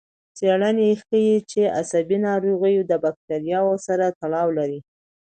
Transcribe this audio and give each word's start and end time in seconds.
څېړنه 0.37 0.85
ښيي 1.01 1.35
چې 1.51 1.61
عصبي 1.79 2.17
ناروغۍ 2.27 2.75
د 2.85 2.91
بکتریاوو 3.03 3.75
سره 3.87 4.05
تړاو 4.19 4.47
لري. 4.57 4.79